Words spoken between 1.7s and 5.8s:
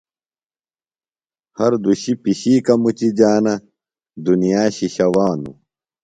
دُشی پِشِیکہ مُچِجانہ۔ دنیا شِشہ وانوۡ۔